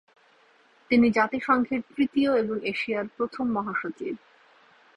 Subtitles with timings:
[0.91, 4.13] তিনি জাতিসংঘের তৃতীয় এবং এশিয়ার প্রথম মহাসচিব।